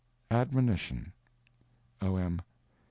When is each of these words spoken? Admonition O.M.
Admonition 0.31 1.13
O.M. 2.01 2.41